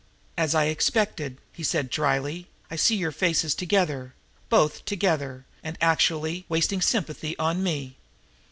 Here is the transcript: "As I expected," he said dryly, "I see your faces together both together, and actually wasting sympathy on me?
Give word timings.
"As 0.35 0.55
I 0.55 0.65
expected," 0.65 1.37
he 1.53 1.61
said 1.61 1.91
dryly, 1.91 2.47
"I 2.71 2.75
see 2.75 2.95
your 2.95 3.11
faces 3.11 3.53
together 3.53 4.15
both 4.49 4.83
together, 4.83 5.45
and 5.63 5.77
actually 5.79 6.43
wasting 6.49 6.81
sympathy 6.81 7.37
on 7.37 7.61
me? 7.61 7.97